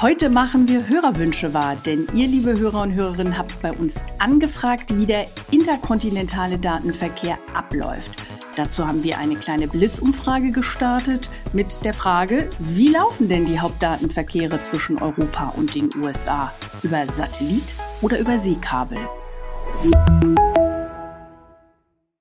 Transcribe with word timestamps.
Heute 0.00 0.30
machen 0.30 0.68
wir 0.68 0.86
Hörerwünsche 0.86 1.54
wahr, 1.54 1.74
denn 1.74 2.06
ihr, 2.14 2.28
liebe 2.28 2.56
Hörer 2.56 2.82
und 2.82 2.94
Hörerinnen, 2.94 3.36
habt 3.36 3.60
bei 3.60 3.72
uns 3.72 4.00
angefragt, 4.20 4.96
wie 4.96 5.06
der 5.06 5.26
interkontinentale 5.50 6.56
Datenverkehr 6.56 7.36
abläuft. 7.52 8.12
Dazu 8.54 8.86
haben 8.86 9.02
wir 9.02 9.18
eine 9.18 9.34
kleine 9.34 9.66
Blitzumfrage 9.66 10.52
gestartet 10.52 11.30
mit 11.52 11.84
der 11.84 11.94
Frage, 11.94 12.48
wie 12.60 12.90
laufen 12.90 13.28
denn 13.28 13.44
die 13.44 13.58
Hauptdatenverkehre 13.58 14.60
zwischen 14.60 14.98
Europa 14.98 15.52
und 15.56 15.74
den 15.74 15.90
USA? 15.96 16.52
Über 16.84 17.04
Satellit 17.06 17.74
oder 18.00 18.20
über 18.20 18.38
Seekabel? 18.38 18.98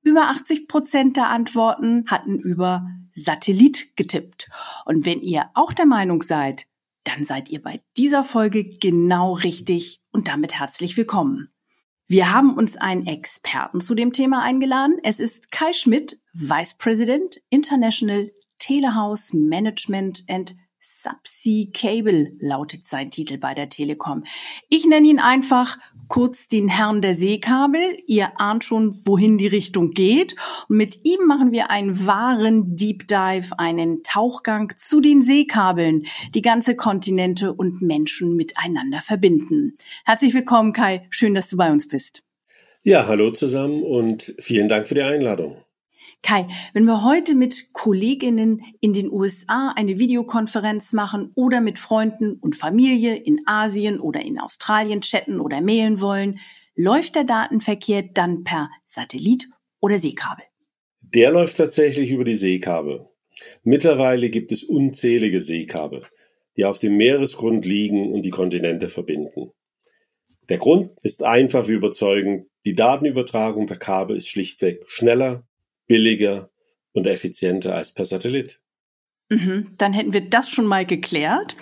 Über 0.01 0.29
80 0.29 0.67
Prozent 0.67 1.15
der 1.15 1.29
Antworten 1.29 2.05
hatten 2.07 2.39
über 2.39 2.88
Satellit 3.18 3.95
getippt. 3.95 4.49
Und 4.86 5.05
wenn 5.05 5.21
ihr 5.21 5.49
auch 5.55 5.73
der 5.73 5.88
Meinung 5.88 6.21
seid, 6.21 6.67
dann 7.04 7.23
seid 7.23 7.49
ihr 7.49 7.62
bei 7.62 7.81
dieser 7.98 8.23
Folge 8.23 8.63
genau 8.66 9.34
richtig 9.34 10.02
und 10.12 10.27
damit 10.27 10.59
herzlich 10.59 10.95
willkommen. 10.98 11.49
Wir 12.07 12.31
haben 12.34 12.53
uns 12.53 12.77
einen 12.77 13.07
Experten 13.07 13.81
zu 13.81 13.95
dem 13.95 14.13
Thema 14.13 14.43
eingeladen. 14.43 14.98
Es 15.03 15.20
ist 15.20 15.52
Kai 15.52 15.73
Schmidt, 15.73 16.21
Vice 16.34 16.76
President 16.77 17.41
International 17.49 18.31
Telehouse 18.59 19.34
Management 19.34 20.23
and 20.29 20.55
Subsea 20.88 21.68
Cable 21.73 22.32
lautet 22.40 22.88
sein 22.88 23.12
Titel 23.12 23.38
bei 23.38 23.54
der 23.54 23.68
Telekom. 23.68 24.23
Ich 24.70 24.86
nenne 24.86 25.08
ihn 25.08 25.20
einfach 25.20 25.77
kurz 26.08 26.48
den 26.48 26.70
Herrn 26.70 27.02
der 27.02 27.13
Seekabel. 27.13 27.82
Ihr 28.08 28.40
ahnt 28.40 28.63
schon, 28.63 29.02
wohin 29.05 29.38
die 29.38 29.48
Richtung 29.48 29.91
geht. 29.91 30.36
Und 30.70 30.77
mit 30.77 31.04
ihm 31.04 31.26
machen 31.27 31.52
wir 31.52 31.70
einen 31.70 32.08
wahren 32.08 32.77
Deep 32.77 33.05
Dive, 33.08 33.60
einen 33.60 34.02
Tauchgang 34.04 34.72
zu 34.77 35.02
den 35.02 35.23
Seekabeln, 35.23 36.04
die 36.34 36.41
ganze 36.41 36.76
Kontinente 36.76 37.54
und 37.54 37.82
Menschen 37.82 38.38
miteinander 38.38 39.02
verbinden. 39.02 39.76
Herzlich 40.05 40.34
willkommen, 40.34 40.72
Kai. 40.72 41.05
Schön, 41.10 41.34
dass 41.34 41.49
du 41.49 41.57
bei 41.57 41.70
uns 41.70 41.90
bist. 41.90 42.24
Ja, 42.84 43.07
hallo 43.07 43.32
zusammen 43.32 43.84
und 43.84 44.34
vielen 44.40 44.70
Dank 44.70 44.88
für 44.88 44.96
die 44.96 45.01
Einladung. 45.01 45.57
Kai, 46.23 46.48
wenn 46.73 46.85
wir 46.85 47.04
heute 47.04 47.35
mit 47.35 47.73
Kolleginnen 47.73 48.62
in 48.82 48.93
den 48.93 49.10
USA 49.12 49.73
eine 49.76 49.99
Videokonferenz 49.99 50.91
machen 50.93 51.32
oder 51.35 51.62
mit 51.62 51.79
Freunden 51.79 52.34
und 52.34 52.55
Familie 52.55 53.15
in 53.15 53.41
Asien 53.46 53.99
oder 53.99 54.21
in 54.21 54.40
Australien 54.40 55.01
chatten 55.01 55.40
oder 55.40 55.62
mailen 55.62 56.01
wollen, 56.01 56.40
läuft 56.76 57.15
der 57.15 57.23
Datenverkehr 57.23 58.04
dann 58.13 58.43
per 58.43 58.70
Satellit 58.85 59.48
oder 59.79 59.99
Seekabel? 59.99 60.43
Der 61.01 61.32
läuft 61.32 61.57
tatsächlich 61.57 62.12
über 62.12 62.26
die 62.26 62.35
Seekabel. 62.35 63.07
Mittlerweile 63.63 64.29
gibt 64.29 64.51
es 64.51 64.63
unzählige 64.63 65.40
Seekabel, 65.40 66.03
die 66.57 66.66
auf 66.66 66.79
dem 66.79 66.97
Meeresgrund 66.97 67.66
liegen 67.66 68.12
und 68.12 68.23
die 68.23 68.31
Kontinente 68.31 68.90
verbinden. 68.90 69.51
Der 70.50 70.57
Grund 70.57 70.91
ist 71.03 71.23
einfach 71.23 71.68
wie 71.68 71.73
überzeugend. 71.73 72.47
Die 72.66 72.75
Datenübertragung 72.75 73.66
per 73.66 73.78
Kabel 73.78 74.18
ist 74.18 74.28
schlichtweg 74.28 74.84
schneller, 74.88 75.47
billiger 75.88 76.50
und 76.94 77.07
effizienter 77.07 77.75
als 77.75 77.94
per 77.94 78.06
Satellit. 78.06 78.62
Mhm, 79.30 79.74
dann 79.78 79.94
hätten 79.94 80.13
wir 80.13 80.22
das 80.22 80.50
schon 80.50 80.66
mal 80.66 80.85
geklärt. 80.85 81.56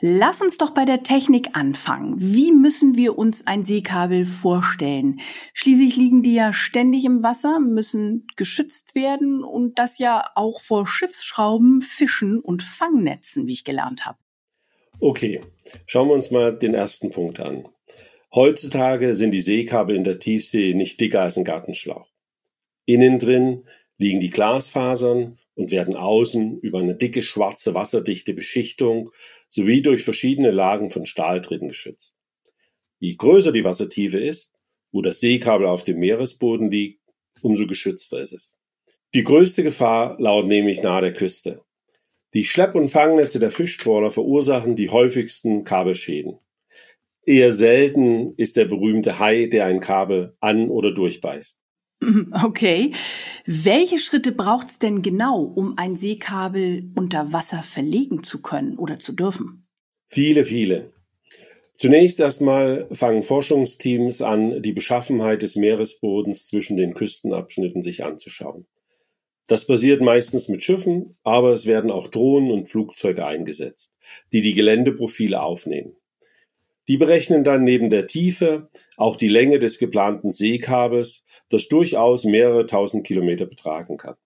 Lass 0.00 0.42
uns 0.42 0.58
doch 0.58 0.72
bei 0.72 0.84
der 0.84 1.02
Technik 1.02 1.56
anfangen. 1.56 2.16
Wie 2.18 2.52
müssen 2.52 2.96
wir 2.96 3.16
uns 3.16 3.46
ein 3.46 3.62
Seekabel 3.62 4.26
vorstellen? 4.26 5.20
Schließlich 5.54 5.96
liegen 5.96 6.22
die 6.22 6.34
ja 6.34 6.52
ständig 6.52 7.06
im 7.06 7.22
Wasser, 7.22 7.60
müssen 7.60 8.26
geschützt 8.36 8.94
werden 8.94 9.42
und 9.42 9.78
das 9.78 9.98
ja 9.98 10.22
auch 10.34 10.60
vor 10.60 10.86
Schiffsschrauben, 10.86 11.80
Fischen 11.80 12.40
und 12.40 12.62
Fangnetzen, 12.62 13.46
wie 13.46 13.54
ich 13.54 13.64
gelernt 13.64 14.04
habe. 14.04 14.18
Okay, 15.00 15.40
schauen 15.86 16.08
wir 16.08 16.14
uns 16.14 16.30
mal 16.30 16.56
den 16.56 16.74
ersten 16.74 17.10
Punkt 17.10 17.40
an. 17.40 17.66
Heutzutage 18.34 19.14
sind 19.14 19.30
die 19.30 19.40
Seekabel 19.40 19.96
in 19.96 20.04
der 20.04 20.18
Tiefsee 20.18 20.74
nicht 20.74 21.00
dicker 21.00 21.22
als 21.22 21.38
ein 21.38 21.44
Gartenschlauch. 21.44 22.06
Innen 22.86 23.18
drin 23.18 23.64
liegen 23.98 24.20
die 24.20 24.30
Glasfasern 24.30 25.38
und 25.54 25.70
werden 25.70 25.96
außen 25.96 26.60
über 26.60 26.78
eine 26.78 26.94
dicke 26.94 27.22
schwarze 27.22 27.74
wasserdichte 27.74 28.32
Beschichtung 28.32 29.10
sowie 29.48 29.82
durch 29.82 30.02
verschiedene 30.02 30.50
Lagen 30.50 30.90
von 30.90 31.04
Stahl 31.04 31.40
drin 31.40 31.68
geschützt. 31.68 32.14
Je 32.98 33.14
größer 33.14 33.52
die 33.52 33.64
Wassertiefe 33.64 34.18
ist, 34.18 34.54
wo 34.92 35.02
das 35.02 35.20
Seekabel 35.20 35.66
auf 35.66 35.84
dem 35.84 35.98
Meeresboden 35.98 36.70
liegt, 36.70 37.00
umso 37.42 37.66
geschützter 37.66 38.20
ist 38.20 38.32
es. 38.32 38.56
Die 39.14 39.24
größte 39.24 39.62
Gefahr 39.62 40.16
lauert 40.20 40.46
nämlich 40.46 40.82
nahe 40.82 41.00
der 41.00 41.12
Küste. 41.12 41.62
Die 42.34 42.44
Schlepp- 42.44 42.74
und 42.74 42.88
Fangnetze 42.88 43.38
der 43.38 43.50
Fischtrawler 43.50 44.10
verursachen 44.10 44.76
die 44.76 44.90
häufigsten 44.90 45.64
Kabelschäden. 45.64 46.38
Eher 47.24 47.50
selten 47.50 48.34
ist 48.36 48.56
der 48.56 48.66
berühmte 48.66 49.18
Hai, 49.18 49.46
der 49.46 49.66
ein 49.66 49.80
Kabel 49.80 50.36
an- 50.40 50.70
oder 50.70 50.92
durchbeißt. 50.92 51.60
Okay. 52.44 52.92
Welche 53.46 53.98
Schritte 53.98 54.32
braucht 54.32 54.68
es 54.68 54.78
denn 54.78 55.02
genau, 55.02 55.42
um 55.42 55.78
ein 55.78 55.96
Seekabel 55.96 56.90
unter 56.94 57.32
Wasser 57.32 57.62
verlegen 57.62 58.22
zu 58.22 58.42
können 58.42 58.78
oder 58.78 58.98
zu 58.98 59.12
dürfen? 59.12 59.66
Viele, 60.08 60.44
viele. 60.44 60.92
Zunächst 61.78 62.20
erstmal 62.20 62.88
fangen 62.92 63.22
Forschungsteams 63.22 64.22
an, 64.22 64.62
die 64.62 64.72
Beschaffenheit 64.72 65.42
des 65.42 65.56
Meeresbodens 65.56 66.46
zwischen 66.46 66.76
den 66.76 66.94
Küstenabschnitten 66.94 67.82
sich 67.82 68.02
anzuschauen. 68.02 68.66
Das 69.46 69.66
passiert 69.66 70.00
meistens 70.00 70.48
mit 70.48 70.62
Schiffen, 70.62 71.16
aber 71.22 71.52
es 71.52 71.66
werden 71.66 71.90
auch 71.90 72.08
Drohnen 72.08 72.50
und 72.50 72.68
Flugzeuge 72.68 73.26
eingesetzt, 73.26 73.94
die 74.32 74.40
die 74.40 74.54
Geländeprofile 74.54 75.40
aufnehmen. 75.40 75.96
Die 76.88 76.96
berechnen 76.96 77.42
dann 77.42 77.64
neben 77.64 77.90
der 77.90 78.06
Tiefe 78.06 78.68
auch 78.96 79.16
die 79.16 79.28
Länge 79.28 79.58
des 79.58 79.78
geplanten 79.78 80.30
Seekabels, 80.30 81.24
das 81.48 81.68
durchaus 81.68 82.24
mehrere 82.24 82.66
tausend 82.66 83.06
Kilometer 83.06 83.46
betragen 83.46 83.96
kann. 83.96 84.16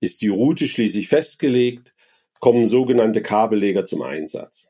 Ist 0.00 0.22
die 0.22 0.28
Route 0.28 0.68
schließlich 0.68 1.08
festgelegt, 1.08 1.94
kommen 2.40 2.66
sogenannte 2.66 3.22
Kabelleger 3.22 3.84
zum 3.84 4.02
Einsatz. 4.02 4.68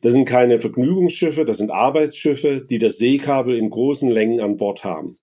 Das 0.00 0.12
sind 0.12 0.26
keine 0.26 0.60
Vergnügungsschiffe, 0.60 1.44
das 1.44 1.58
sind 1.58 1.70
Arbeitsschiffe, 1.70 2.60
die 2.60 2.78
das 2.78 2.98
Seekabel 2.98 3.56
in 3.56 3.70
großen 3.70 4.10
Längen 4.10 4.40
an 4.40 4.56
Bord 4.56 4.84
haben. 4.84 5.18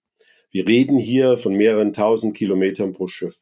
Wir 0.49 0.67
reden 0.67 0.97
hier 0.97 1.37
von 1.37 1.53
mehreren 1.53 1.93
tausend 1.93 2.35
Kilometern 2.35 2.91
pro 2.91 3.07
Schiff. 3.07 3.39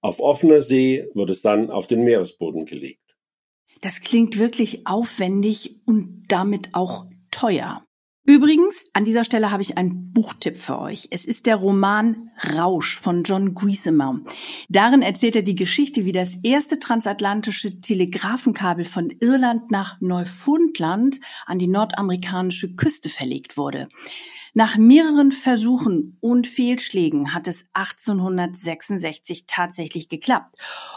Auf 0.00 0.20
offener 0.20 0.60
See 0.60 1.08
wird 1.14 1.30
es 1.30 1.42
dann 1.42 1.70
auf 1.70 1.86
den 1.86 2.04
Meeresboden 2.04 2.66
gelegt. 2.66 3.09
Das 3.80 4.00
klingt 4.00 4.38
wirklich 4.38 4.86
aufwendig 4.86 5.80
und 5.86 6.24
damit 6.28 6.74
auch 6.74 7.06
teuer. 7.30 7.82
Übrigens, 8.26 8.84
an 8.92 9.04
dieser 9.04 9.24
Stelle 9.24 9.50
habe 9.50 9.62
ich 9.62 9.78
einen 9.78 10.12
Buchtipp 10.12 10.56
für 10.56 10.78
euch. 10.78 11.08
Es 11.10 11.24
ist 11.24 11.46
der 11.46 11.56
Roman 11.56 12.30
Rausch 12.54 12.96
von 12.96 13.24
John 13.24 13.54
Griesemer. 13.54 14.20
Darin 14.68 15.02
erzählt 15.02 15.36
er 15.36 15.42
die 15.42 15.54
Geschichte, 15.54 16.04
wie 16.04 16.12
das 16.12 16.36
erste 16.42 16.78
transatlantische 16.78 17.80
Telegrafenkabel 17.80 18.84
von 18.84 19.10
Irland 19.20 19.70
nach 19.70 20.00
Neufundland 20.00 21.18
an 21.46 21.58
die 21.58 21.66
nordamerikanische 21.66 22.74
Küste 22.74 23.08
verlegt 23.08 23.56
wurde. 23.56 23.88
Nach 24.52 24.76
mehreren 24.76 25.30
Versuchen 25.30 26.16
und 26.20 26.46
Fehlschlägen 26.46 27.32
hat 27.32 27.46
es 27.46 27.64
1866 27.74 29.44
tatsächlich 29.46 30.08
geklappt. 30.08 30.56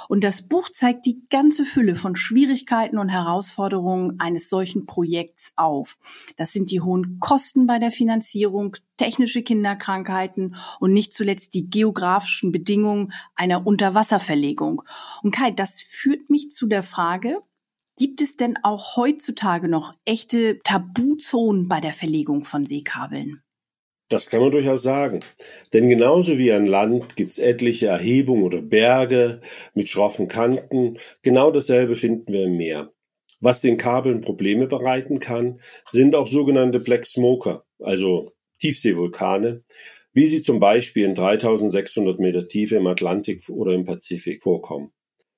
Und 0.09 0.23
das 0.23 0.41
Buch 0.41 0.69
zeigt 0.69 1.05
die 1.05 1.23
ganze 1.29 1.63
Fülle 1.63 1.95
von 1.95 2.15
Schwierigkeiten 2.15 2.97
und 2.97 3.09
Herausforderungen 3.09 4.19
eines 4.19 4.49
solchen 4.49 4.85
Projekts 4.85 5.51
auf. 5.55 5.97
Das 6.35 6.51
sind 6.51 6.71
die 6.71 6.81
hohen 6.81 7.19
Kosten 7.19 7.67
bei 7.67 7.77
der 7.77 7.91
Finanzierung, 7.91 8.75
technische 8.97 9.43
Kinderkrankheiten 9.43 10.55
und 10.79 10.93
nicht 10.93 11.13
zuletzt 11.13 11.53
die 11.53 11.69
geografischen 11.69 12.51
Bedingungen 12.51 13.13
einer 13.35 13.67
Unterwasserverlegung. 13.67 14.81
Und 15.21 15.31
Kai, 15.31 15.51
das 15.51 15.81
führt 15.81 16.29
mich 16.29 16.51
zu 16.51 16.65
der 16.65 16.83
Frage, 16.83 17.37
Gibt 17.95 18.21
es 18.21 18.35
denn 18.35 18.57
auch 18.63 18.95
heutzutage 18.95 19.67
noch 19.67 19.93
echte 20.03 20.59
Tabuzonen 20.63 21.67
bei 21.67 21.79
der 21.79 21.93
Verlegung 21.93 22.43
von 22.43 22.63
Seekabeln? 22.63 23.42
Das 24.13 24.29
kann 24.29 24.41
man 24.41 24.51
durchaus 24.51 24.83
sagen. 24.83 25.21
Denn 25.73 25.89
genauso 25.89 26.37
wie 26.37 26.51
an 26.51 26.67
Land 26.67 27.15
gibt 27.15 27.31
es 27.31 27.39
etliche 27.39 27.87
Erhebungen 27.87 28.43
oder 28.43 28.61
Berge 28.61 29.41
mit 29.73 29.89
schroffen 29.89 30.27
Kanten. 30.27 30.99
Genau 31.23 31.49
dasselbe 31.49 31.95
finden 31.95 32.31
wir 32.31 32.43
im 32.43 32.55
Meer. 32.55 32.93
Was 33.39 33.61
den 33.61 33.75
Kabeln 33.77 34.21
Probleme 34.21 34.67
bereiten 34.67 35.19
kann, 35.19 35.59
sind 35.91 36.13
auch 36.13 36.27
sogenannte 36.27 36.79
Black 36.79 37.07
Smoker, 37.07 37.65
also 37.79 38.33
Tiefseevulkane, 38.59 39.63
wie 40.13 40.27
sie 40.27 40.43
zum 40.43 40.59
Beispiel 40.59 41.05
in 41.05 41.15
3600 41.15 42.19
Meter 42.19 42.47
Tiefe 42.47 42.75
im 42.75 42.85
Atlantik 42.85 43.49
oder 43.49 43.73
im 43.73 43.83
Pazifik 43.83 44.43
vorkommen. 44.43 44.91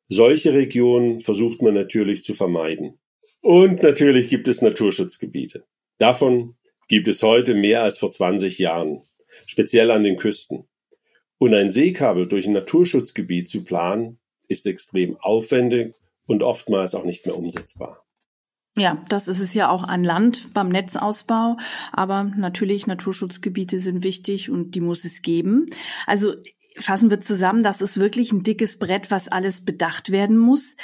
Solche 0.09 0.51
Regionen 0.51 1.21
versucht 1.21 1.61
man 1.61 1.75
natürlich 1.75 2.23
zu 2.23 2.33
vermeiden. 2.33 2.99
Und 3.39 3.83
natürlich 3.83 4.27
gibt 4.27 4.49
es 4.49 4.61
Naturschutzgebiete. 4.61 5.63
Davon 5.97 6.57
gibt 6.87 7.07
es 7.07 7.23
heute 7.23 7.55
mehr 7.55 7.83
als 7.83 7.97
vor 7.97 8.11
20 8.11 8.59
Jahren, 8.59 9.01
speziell 9.45 9.91
an 9.91 10.03
den 10.03 10.17
Küsten. 10.17 10.67
Und 11.37 11.53
ein 11.53 11.69
Seekabel 11.69 12.27
durch 12.27 12.47
ein 12.47 12.53
Naturschutzgebiet 12.53 13.49
zu 13.49 13.63
planen, 13.63 14.19
ist 14.47 14.65
extrem 14.65 15.17
aufwendig 15.17 15.95
und 16.27 16.43
oftmals 16.43 16.95
auch 16.95 17.03
nicht 17.03 17.25
mehr 17.25 17.37
umsetzbar. 17.37 18.05
Ja, 18.77 19.03
das 19.07 19.27
ist 19.27 19.39
es 19.39 19.53
ja 19.53 19.69
auch 19.69 19.83
an 19.83 20.03
Land 20.03 20.53
beim 20.53 20.67
Netzausbau. 20.67 21.57
Aber 21.93 22.23
natürlich, 22.23 22.87
Naturschutzgebiete 22.87 23.79
sind 23.79 24.03
wichtig 24.03 24.49
und 24.49 24.75
die 24.75 24.81
muss 24.81 25.05
es 25.05 25.21
geben. 25.21 25.67
Also 26.05 26.35
fassen 26.77 27.09
wir 27.09 27.21
zusammen, 27.21 27.63
das 27.63 27.81
ist 27.81 27.99
wirklich 27.99 28.33
ein 28.33 28.43
dickes 28.43 28.77
Brett, 28.77 29.11
was 29.11 29.29
alles 29.29 29.63
bedacht 29.63 30.11
werden 30.11 30.37
muss. 30.37 30.75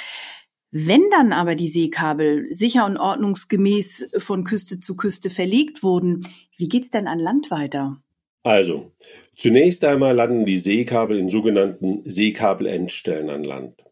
Wenn 0.74 1.02
dann 1.10 1.34
aber 1.34 1.54
die 1.54 1.68
Seekabel 1.68 2.46
sicher 2.48 2.86
und 2.86 2.96
ordnungsgemäß 2.96 4.12
von 4.16 4.42
Küste 4.42 4.80
zu 4.80 4.96
Küste 4.96 5.28
verlegt 5.28 5.82
wurden, 5.82 6.26
wie 6.56 6.68
geht's 6.68 6.88
denn 6.88 7.06
an 7.08 7.18
Land 7.18 7.50
weiter? 7.50 8.02
Also, 8.42 8.90
zunächst 9.36 9.84
einmal 9.84 10.16
landen 10.16 10.46
die 10.46 10.56
Seekabel 10.56 11.18
in 11.18 11.28
sogenannten 11.28 12.00
Seekabelendstellen 12.08 13.28
an 13.28 13.44
Land. 13.44 13.84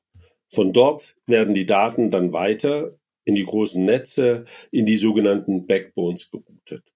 Von 0.49 0.73
dort 0.73 1.17
werden 1.27 1.53
die 1.53 1.67
Daten 1.67 2.11
dann 2.11 2.33
weiter 2.33 2.97
in 3.27 3.35
die 3.35 3.45
großen 3.45 3.85
Netze, 3.85 4.47
in 4.71 4.87
die 4.87 4.97
sogenannten 4.97 5.67
Backbones 5.67 6.31
geroutet. 6.31 6.95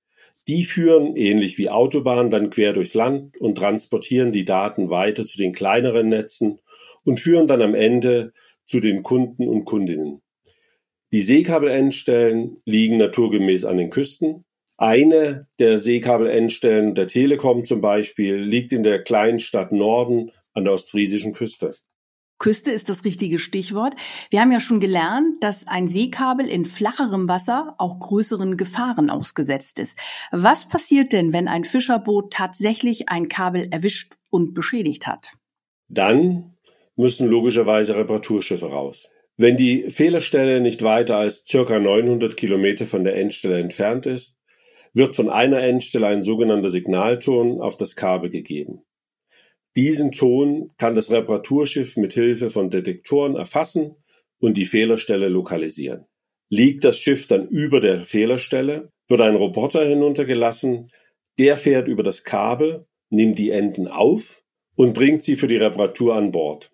Die 0.49 0.65
führen, 0.65 1.15
ähnlich 1.15 1.59
wie 1.59 1.69
Autobahnen, 1.69 2.31
dann 2.31 2.49
quer 2.49 2.73
durchs 2.73 2.95
Land 2.95 3.37
und 3.39 3.57
transportieren 3.57 4.33
die 4.33 4.47
Daten 4.47 4.89
weiter 4.89 5.27
zu 5.27 5.37
den 5.37 5.53
kleineren 5.53 6.09
Netzen 6.09 6.59
und 7.05 7.21
führen 7.21 7.47
dann 7.47 7.61
am 7.61 7.75
Ende 7.75 8.33
zu 8.66 8.81
den 8.81 9.02
Kunden 9.02 9.49
und 9.49 9.64
Kundinnen. 9.64 10.20
Die 11.12 11.22
Seekabelendstellen 11.22 12.56
liegen 12.64 12.96
naturgemäß 12.99 13.64
an 13.64 13.76
den 13.76 13.90
Küsten. 13.90 14.44
Eine 14.76 15.46
der 15.61 15.78
Seekabelendstellen 15.78 16.94
der 16.94 17.06
Telekom 17.06 17.64
zum 17.64 17.81
Beispiel 17.81 18.37
liegt 18.37 18.72
in 18.72 18.82
der 18.82 19.02
kleinen 19.02 19.38
Stadt 19.38 19.70
Norden 19.70 20.32
an 20.52 20.64
der 20.64 20.72
ostfriesischen 20.72 21.32
Küste. 21.32 21.72
Küste 22.38 22.72
ist 22.72 22.88
das 22.88 23.05
richtige 23.05 23.38
Stichwort. 23.38 23.94
Wir 24.31 24.40
haben 24.40 24.50
ja 24.50 24.58
schon 24.58 24.81
gelernt, 24.81 25.43
dass 25.43 25.66
ein 25.69 25.88
Seekabel 25.88 26.49
in 26.49 26.64
flacherem 26.64 27.28
Wasser 27.28 27.75
auch 27.78 28.00
größeren 28.00 28.56
Gefahren 28.56 29.08
ausgesetzt 29.08 29.78
ist. 29.78 29.96
Was 30.32 30.66
passiert 30.66 31.12
denn, 31.12 31.32
wenn 31.32 31.46
ein 31.46 31.64
Fischerboot 31.64 32.32
tatsächlich 32.32 33.08
ein 33.08 33.28
Kabel 33.28 33.69
erwischt 33.70 34.16
und 34.31 34.52
beschädigt 34.52 35.06
hat? 35.06 35.31
Dann 35.88 36.54
müssen 36.96 37.29
logischerweise 37.29 37.96
Reparaturschiffe 37.96 38.67
raus. 38.67 39.11
Wenn 39.37 39.56
die 39.56 39.91
Fehlerstelle 39.91 40.61
nicht 40.61 40.82
weiter 40.82 41.17
als 41.17 41.44
circa 41.44 41.79
900 41.79 42.37
Kilometer 42.37 42.87
von 42.87 43.05
der 43.05 43.17
Endstelle 43.17 43.58
entfernt 43.58 44.06
ist, 44.06 44.38
wird 44.93 45.17
von 45.17 45.29
einer 45.29 45.61
Endstelle 45.61 46.06
ein 46.06 46.23
sogenannter 46.23 46.69
Signalton 46.69 47.61
auf 47.61 47.76
das 47.76 47.96
Kabel 47.96 48.31
gegeben. 48.31 48.82
Diesen 49.76 50.12
Ton 50.12 50.70
kann 50.79 50.94
das 50.94 51.11
Reparaturschiff 51.11 51.96
mit 51.96 52.12
Hilfe 52.12 52.49
von 52.49 52.70
Detektoren 52.70 53.35
erfassen 53.35 53.97
und 54.38 54.56
die 54.56 54.67
Fehlerstelle 54.67 55.29
lokalisieren. 55.29 56.06
Liegt 56.49 56.85
das 56.85 57.00
Schiff 57.00 57.26
dann 57.26 57.49
über 57.49 57.81
der 57.81 58.05
Fehlerstelle, 58.05 58.93
wird 59.08 59.20
ein 59.20 59.35
Roboter 59.35 59.85
hinuntergelassen, 59.85 60.90
der 61.40 61.56
fährt 61.56 61.88
über 61.88 62.05
das 62.05 62.23
Kabel, 62.23 62.87
nimmt 63.11 63.38
die 63.38 63.50
Enden 63.50 63.88
auf 63.88 64.44
und 64.76 64.94
bringt 64.94 65.25
sie 65.25 65.35
für 65.35 65.49
die 65.49 65.56
Reparatur 65.56 66.14
an 66.14 66.31
Bord. 66.31 66.70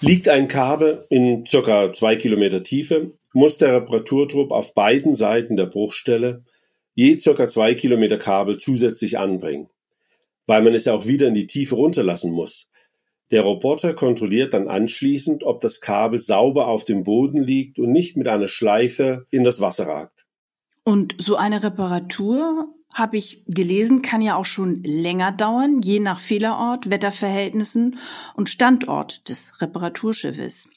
Liegt 0.00 0.28
ein 0.28 0.48
Kabel 0.48 1.06
in 1.10 1.44
circa 1.46 1.92
zwei 1.92 2.16
Kilometer 2.16 2.62
Tiefe, 2.62 3.12
muss 3.32 3.58
der 3.58 3.74
Reparaturtrupp 3.74 4.50
auf 4.50 4.74
beiden 4.74 5.14
Seiten 5.14 5.56
der 5.56 5.66
Bruchstelle 5.66 6.44
je 6.94 7.18
circa 7.18 7.48
zwei 7.48 7.74
Kilometer 7.74 8.18
Kabel 8.18 8.58
zusätzlich 8.58 9.18
anbringen 9.18 9.68
weil 10.50 10.62
man 10.62 10.74
es 10.74 10.84
ja 10.84 10.94
auch 10.94 11.06
wieder 11.06 11.28
in 11.28 11.34
die 11.34 11.46
Tiefe 11.46 11.76
runterlassen 11.76 12.32
muss. 12.32 12.68
Der 13.30 13.42
Roboter 13.42 13.94
kontrolliert 13.94 14.52
dann 14.52 14.66
anschließend, 14.66 15.44
ob 15.44 15.60
das 15.60 15.80
Kabel 15.80 16.18
sauber 16.18 16.66
auf 16.66 16.84
dem 16.84 17.04
Boden 17.04 17.40
liegt 17.40 17.78
und 17.78 17.92
nicht 17.92 18.16
mit 18.16 18.26
einer 18.26 18.48
Schleife 18.48 19.26
in 19.30 19.44
das 19.44 19.60
Wasser 19.60 19.86
ragt. 19.86 20.26
Und 20.82 21.14
so 21.18 21.36
eine 21.36 21.62
Reparatur, 21.62 22.66
habe 22.92 23.16
ich 23.16 23.44
gelesen, 23.46 24.02
kann 24.02 24.20
ja 24.20 24.36
auch 24.36 24.46
schon 24.46 24.82
länger 24.82 25.32
dauern, 25.32 25.80
je 25.82 26.00
nach 26.00 26.18
Fehlerort, 26.18 26.90
Wetterverhältnissen 26.90 27.98
und 28.34 28.48
Standort 28.48 29.28
des 29.28 29.60
Reparaturschiffes. 29.60 30.68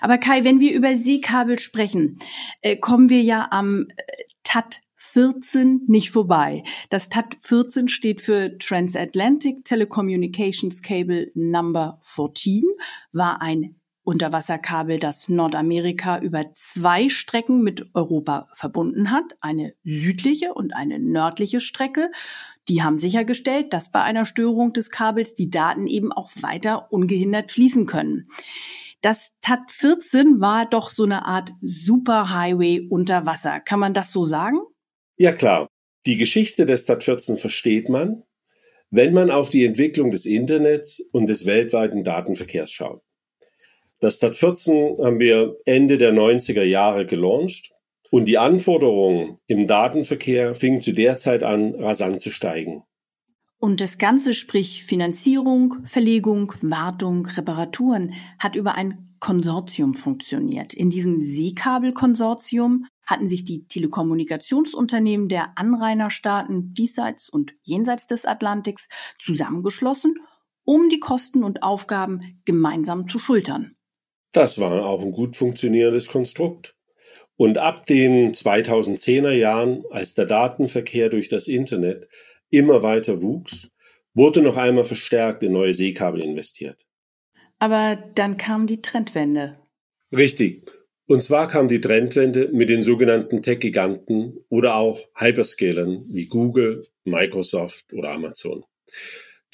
Aber 0.00 0.18
Kai, 0.18 0.44
wenn 0.44 0.60
wir 0.60 0.74
über 0.74 0.96
Seekabel 0.96 1.58
sprechen, 1.58 2.16
äh, 2.60 2.76
kommen 2.76 3.08
wir 3.08 3.22
ja 3.22 3.48
am 3.50 3.86
äh, 3.96 4.04
TAT 4.42 4.80
14 4.96 5.82
nicht 5.86 6.10
vorbei. 6.10 6.62
Das 6.90 7.08
TAT 7.08 7.36
14 7.40 7.88
steht 7.88 8.20
für 8.20 8.58
Transatlantic 8.58 9.64
Telecommunications 9.64 10.82
Cable 10.82 11.30
Number 11.34 12.00
14, 12.02 12.64
war 13.12 13.40
ein 13.40 13.76
Unterwasserkabel, 14.06 15.00
das 15.00 15.28
Nordamerika 15.28 16.20
über 16.20 16.52
zwei 16.54 17.08
Strecken 17.08 17.62
mit 17.62 17.92
Europa 17.92 18.48
verbunden 18.54 19.10
hat, 19.10 19.24
eine 19.40 19.74
südliche 19.82 20.54
und 20.54 20.74
eine 20.74 21.00
nördliche 21.00 21.60
Strecke. 21.60 22.12
Die 22.68 22.84
haben 22.84 22.98
sichergestellt, 22.98 23.72
dass 23.72 23.90
bei 23.90 24.02
einer 24.02 24.24
Störung 24.24 24.72
des 24.72 24.90
Kabels 24.90 25.34
die 25.34 25.50
Daten 25.50 25.88
eben 25.88 26.12
auch 26.12 26.30
weiter 26.40 26.92
ungehindert 26.92 27.50
fließen 27.50 27.86
können. 27.86 28.28
Das 29.00 29.32
TAT 29.40 29.72
14 29.72 30.40
war 30.40 30.66
doch 30.66 30.88
so 30.88 31.02
eine 31.02 31.26
Art 31.26 31.50
Superhighway 31.60 32.86
unter 32.88 33.26
Wasser. 33.26 33.58
Kann 33.58 33.80
man 33.80 33.92
das 33.92 34.12
so 34.12 34.22
sagen? 34.22 34.58
Ja 35.16 35.32
klar, 35.32 35.66
die 36.06 36.16
Geschichte 36.16 36.64
des 36.64 36.84
Stad 36.84 37.02
14 37.02 37.38
versteht 37.38 37.88
man, 37.88 38.22
wenn 38.90 39.12
man 39.12 39.32
auf 39.32 39.50
die 39.50 39.64
Entwicklung 39.64 40.12
des 40.12 40.26
Internets 40.26 41.00
und 41.10 41.26
des 41.26 41.44
weltweiten 41.44 42.04
Datenverkehrs 42.04 42.70
schaut. 42.70 43.02
Das 44.00 44.16
Stad 44.16 44.36
14 44.36 44.98
haben 45.02 45.18
wir 45.18 45.56
Ende 45.64 45.96
der 45.96 46.12
90er 46.12 46.62
Jahre 46.62 47.06
gelauncht 47.06 47.70
und 48.10 48.26
die 48.26 48.36
Anforderungen 48.36 49.36
im 49.46 49.66
Datenverkehr 49.66 50.54
fingen 50.54 50.82
zu 50.82 50.92
der 50.92 51.16
Zeit 51.16 51.42
an, 51.42 51.74
rasant 51.74 52.20
zu 52.20 52.30
steigen. 52.30 52.82
Und 53.58 53.80
das 53.80 53.96
Ganze, 53.96 54.34
sprich 54.34 54.84
Finanzierung, 54.84 55.76
Verlegung, 55.86 56.52
Wartung, 56.60 57.24
Reparaturen, 57.24 58.12
hat 58.38 58.54
über 58.54 58.74
ein 58.74 59.16
Konsortium 59.18 59.94
funktioniert. 59.94 60.74
In 60.74 60.90
diesem 60.90 61.22
Seekabelkonsortium 61.22 62.84
hatten 63.06 63.28
sich 63.28 63.46
die 63.46 63.66
Telekommunikationsunternehmen 63.66 65.28
der 65.28 65.56
Anrainerstaaten 65.56 66.74
diesseits 66.74 67.30
und 67.30 67.54
jenseits 67.62 68.06
des 68.06 68.26
Atlantiks 68.26 68.88
zusammengeschlossen, 69.18 70.16
um 70.64 70.90
die 70.90 71.00
Kosten 71.00 71.42
und 71.42 71.62
Aufgaben 71.62 72.42
gemeinsam 72.44 73.08
zu 73.08 73.18
schultern. 73.18 73.76
Das 74.36 74.60
war 74.60 74.84
auch 74.84 75.00
ein 75.00 75.12
gut 75.12 75.34
funktionierendes 75.34 76.08
Konstrukt. 76.08 76.76
Und 77.36 77.56
ab 77.56 77.86
den 77.86 78.34
2010er 78.34 79.30
Jahren, 79.30 79.84
als 79.90 80.14
der 80.14 80.26
Datenverkehr 80.26 81.08
durch 81.08 81.30
das 81.30 81.48
Internet 81.48 82.06
immer 82.50 82.82
weiter 82.82 83.22
wuchs, 83.22 83.70
wurde 84.12 84.42
noch 84.42 84.58
einmal 84.58 84.84
verstärkt 84.84 85.42
in 85.42 85.52
neue 85.52 85.72
Seekabel 85.72 86.22
investiert. 86.22 86.84
Aber 87.60 87.96
dann 88.14 88.36
kam 88.36 88.66
die 88.66 88.82
Trendwende. 88.82 89.56
Richtig. 90.14 90.70
Und 91.06 91.22
zwar 91.22 91.48
kam 91.48 91.68
die 91.68 91.80
Trendwende 91.80 92.50
mit 92.52 92.68
den 92.68 92.82
sogenannten 92.82 93.40
Tech-Giganten 93.40 94.44
oder 94.50 94.74
auch 94.74 95.00
Hyperscalern 95.14 96.04
wie 96.08 96.26
Google, 96.26 96.86
Microsoft 97.04 97.90
oder 97.94 98.10
Amazon. 98.10 98.64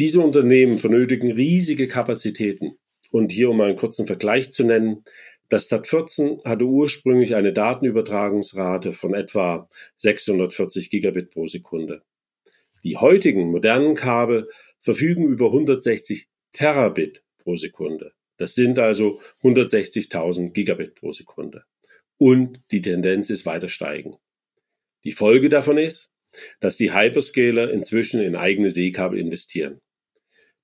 Diese 0.00 0.20
Unternehmen 0.20 0.78
vernötigen 0.78 1.30
riesige 1.30 1.86
Kapazitäten. 1.86 2.78
Und 3.12 3.31
hier, 3.31 3.50
um 3.50 3.61
einen 3.61 3.76
kurzen 3.76 4.07
Vergleich 4.07 4.52
zu 4.52 4.64
nennen, 4.64 5.04
das 5.50 5.66
Stat 5.66 5.87
14 5.87 6.40
hatte 6.45 6.64
ursprünglich 6.64 7.35
eine 7.35 7.52
Datenübertragungsrate 7.52 8.92
von 8.92 9.12
etwa 9.12 9.69
640 9.99 10.88
Gigabit 10.88 11.31
pro 11.31 11.47
Sekunde. 11.47 12.02
Die 12.85 12.97
heutigen 12.97 13.50
modernen 13.50 13.95
Kabel 13.97 14.49
verfügen 14.81 15.28
über 15.28 15.47
160 15.49 16.26
Terabit 16.52 17.23
pro 17.37 17.54
Sekunde. 17.54 18.14
Das 18.38 18.54
sind 18.54 18.78
also 18.78 19.21
160.000 19.42 20.52
Gigabit 20.52 20.95
pro 20.95 21.12
Sekunde. 21.12 21.64
Und 22.16 22.62
die 22.73 22.81
Tendenz 22.81 23.28
ist 23.28 23.45
weiter 23.45 23.69
steigen. 23.69 24.16
Die 25.04 25.12
Folge 25.12 25.50
davon 25.50 25.76
ist, 25.76 26.11
dass 26.61 26.78
die 26.78 26.95
Hyperscaler 26.95 27.71
inzwischen 27.71 28.23
in 28.23 28.37
eigene 28.37 28.71
Seekabel 28.71 29.19
investieren. 29.19 29.83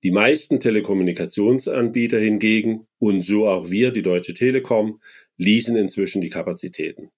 Die 0.02 0.10
meisten 0.10 0.60
Telekommunikationsanbieter 0.60 2.18
hingegen, 2.18 2.86
und 2.98 3.22
so 3.22 3.48
auch 3.48 3.70
wir, 3.70 3.90
die 3.90 4.02
Deutsche 4.02 4.34
Telekom, 4.34 5.00
leasen 5.36 5.76
inzwischen 5.76 6.20
die 6.20 6.30
Kapazitäten. 6.30 7.10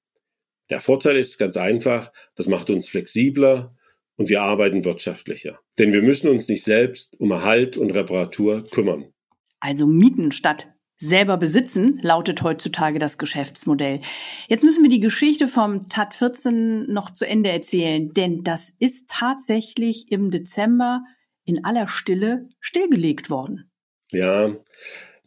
Der 0.71 0.81
Vorteil 0.81 1.17
ist 1.17 1.39
ganz 1.39 1.57
einfach, 1.57 2.13
das 2.37 2.49
macht 2.49 2.71
uns 2.71 2.89
flexibler 2.89 3.75
und 4.17 4.29
wir 4.29 4.43
arbeiten 4.43 4.85
wirtschaftlicher. 4.85 5.61
Denn 5.79 5.93
wir 5.93 6.03
müssen 6.03 6.29
uns 6.29 6.49
nicht 6.49 6.65
selbst 6.65 7.19
um 7.19 7.31
Erhalt 7.31 7.77
und 7.77 7.91
Reparatur 7.91 8.65
kümmern 8.65 9.13
also 9.61 9.87
mieten 9.87 10.33
statt 10.33 10.69
selber 11.03 11.39
besitzen, 11.39 11.99
lautet 12.03 12.43
heutzutage 12.43 12.99
das 12.99 13.17
Geschäftsmodell. 13.17 14.01
Jetzt 14.49 14.65
müssen 14.65 14.83
wir 14.83 14.91
die 14.91 15.01
Geschichte 15.01 15.49
vom 15.49 15.87
TAT 15.87 16.15
14 16.15 16.93
noch 16.93 17.11
zu 17.11 17.27
Ende 17.27 17.49
erzählen, 17.49 18.13
denn 18.13 18.43
das 18.43 18.75
ist 18.79 19.09
tatsächlich 19.09 20.13
im 20.13 20.31
Dezember 20.31 21.03
in 21.45 21.65
aller 21.65 21.89
Stille 21.89 22.49
stillgelegt 22.61 23.31
worden. 23.31 23.71
Ja, 24.13 24.57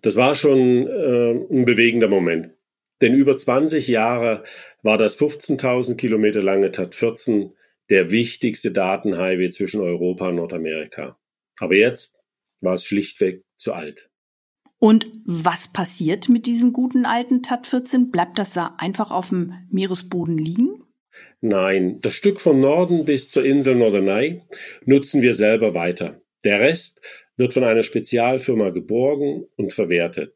das 0.01 0.15
war 0.15 0.35
schon 0.35 0.87
äh, 0.87 1.31
ein 1.31 1.65
bewegender 1.65 2.09
Moment. 2.09 2.51
Denn 3.01 3.13
über 3.13 3.35
20 3.35 3.87
Jahre 3.87 4.43
war 4.81 4.97
das 4.97 5.17
15.000 5.17 5.95
Kilometer 5.95 6.41
lange 6.41 6.71
TAT 6.71 6.95
14 6.95 7.53
der 7.89 8.11
wichtigste 8.11 8.71
Datenhighway 8.71 9.49
zwischen 9.49 9.81
Europa 9.81 10.29
und 10.29 10.35
Nordamerika. 10.35 11.17
Aber 11.59 11.75
jetzt 11.75 12.21
war 12.61 12.75
es 12.75 12.85
schlichtweg 12.85 13.43
zu 13.57 13.73
alt. 13.73 14.09
Und 14.79 15.07
was 15.25 15.71
passiert 15.71 16.27
mit 16.27 16.45
diesem 16.45 16.73
guten 16.73 17.05
alten 17.05 17.41
TAT 17.41 17.67
14? 17.67 18.11
Bleibt 18.11 18.37
das 18.37 18.53
da 18.53 18.75
einfach 18.77 19.11
auf 19.11 19.29
dem 19.29 19.53
Meeresboden 19.69 20.37
liegen? 20.37 20.82
Nein, 21.45 21.99
das 21.99 22.13
Stück 22.13 22.39
von 22.39 22.61
Norden 22.61 23.03
bis 23.03 23.29
zur 23.29 23.43
Insel 23.43 23.75
Norderney 23.75 24.43
nutzen 24.85 25.21
wir 25.21 25.33
selber 25.33 25.75
weiter. 25.75 26.21
Der 26.45 26.61
Rest 26.61 27.01
wird 27.35 27.53
von 27.53 27.65
einer 27.65 27.83
Spezialfirma 27.83 28.69
geborgen 28.69 29.43
und 29.57 29.73
verwertet. 29.73 30.33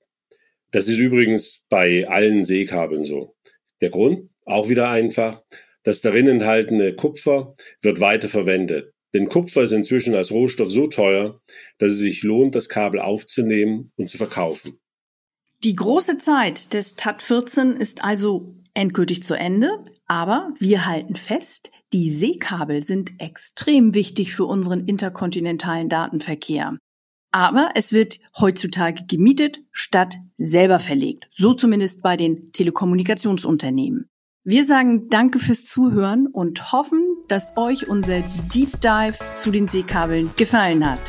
Das 0.72 0.90
ist 0.90 0.98
übrigens 0.98 1.64
bei 1.70 2.06
allen 2.10 2.44
Seekabeln 2.44 3.06
so. 3.06 3.38
Der 3.80 3.90
Grund? 3.90 4.30
Auch 4.44 4.68
wieder 4.68 4.90
einfach. 4.90 5.44
Das 5.84 6.02
darin 6.02 6.28
enthaltene 6.28 6.94
Kupfer 6.94 7.56
wird 7.82 8.02
weiter 8.02 8.28
verwendet. 8.28 8.94
Denn 9.14 9.30
Kupfer 9.30 9.64
ist 9.64 9.72
inzwischen 9.72 10.14
als 10.14 10.32
Rohstoff 10.32 10.70
so 10.70 10.88
teuer, 10.88 11.40
dass 11.78 11.94
es 11.94 12.00
sich 12.00 12.24
lohnt, 12.24 12.54
das 12.54 12.68
Kabel 12.68 13.00
aufzunehmen 13.00 13.94
und 13.96 14.10
zu 14.10 14.18
verkaufen. 14.18 14.78
Die 15.64 15.74
große 15.74 16.18
Zeit 16.18 16.74
des 16.74 16.96
TAT 16.96 17.22
14 17.22 17.78
ist 17.78 18.04
also 18.04 18.58
endgültig 18.74 19.24
zu 19.24 19.36
Ende, 19.36 19.70
aber 20.08 20.54
wir 20.58 20.86
halten 20.86 21.16
fest, 21.16 21.72
die 21.94 22.12
Seekabel 22.12 22.84
sind 22.84 23.12
extrem 23.20 23.94
wichtig 23.94 24.34
für 24.34 24.46
unseren 24.46 24.86
interkontinentalen 24.88 25.90
Datenverkehr. 25.90 26.78
Aber 27.32 27.72
es 27.76 27.92
wird 27.92 28.20
heutzutage 28.40 29.04
gemietet 29.06 29.60
statt 29.72 30.16
selber 30.38 30.80
verlegt. 30.80 31.28
So 31.36 31.54
zumindest 31.54 32.02
bei 32.02 32.16
den 32.16 32.52
Telekommunikationsunternehmen. 32.54 34.08
Wir 34.46 34.66
sagen 34.66 35.10
Danke 35.10 35.40
fürs 35.40 35.66
Zuhören 35.66 36.28
und 36.28 36.72
hoffen, 36.72 37.02
dass 37.28 37.58
euch 37.58 37.90
unser 37.90 38.22
Deep 38.54 38.80
Dive 38.80 39.18
zu 39.36 39.52
den 39.52 39.68
Seekabeln 39.68 40.30
gefallen 40.38 40.90
hat. 40.90 41.02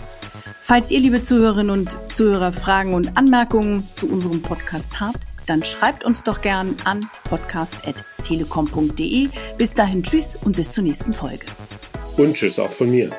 Falls 0.61 0.90
ihr, 0.90 0.99
liebe 0.99 1.23
Zuhörerinnen 1.23 1.71
und 1.71 1.97
Zuhörer, 2.12 2.52
Fragen 2.52 2.95
und 2.95 3.17
Anmerkungen 3.17 3.85
zu 3.93 4.09
unserem 4.09 4.43
Podcast 4.43 4.99
habt, 4.99 5.27
dann 5.49 5.62
schreibt 5.62 6.05
uns 6.05 6.23
doch 6.23 6.40
gern 6.40 6.76
an 6.85 7.09
podcast.telekom.de. 7.25 9.28
Bis 9.57 9.75
dahin 9.75 10.02
tschüss 10.02 10.37
und 10.37 10.57
bis 10.57 10.73
zur 10.73 10.85
nächsten 10.85 11.14
Folge. 11.14 11.47
Und 12.17 12.35
tschüss 12.35 12.59
auch 12.59 12.73
von 12.73 12.90
mir. 12.90 13.11